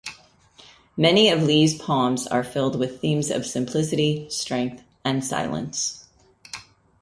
[0.97, 6.07] Many of Lee's poems are filled with themes of simplicity, strength, and silence.